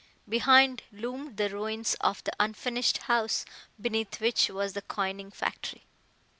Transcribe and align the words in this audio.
Behind 0.27 0.81
loomed 0.91 1.37
the 1.37 1.47
ruins 1.51 1.93
of 2.01 2.23
the 2.23 2.31
unfinished 2.39 3.03
house 3.03 3.45
beneath 3.79 4.19
which 4.19 4.49
was 4.49 4.73
the 4.73 4.81
coining 4.81 5.29
factory. 5.29 5.85